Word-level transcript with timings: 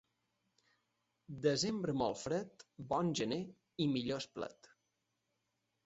Desembre 1.43 1.95
molt 2.03 2.21
fred, 2.23 2.67
bon 2.95 3.15
gener 3.23 3.41
i 3.87 3.91
millor 3.97 4.27
esplet. 4.27 4.77